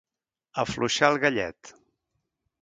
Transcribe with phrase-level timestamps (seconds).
[0.63, 1.73] Afluixar el gallet.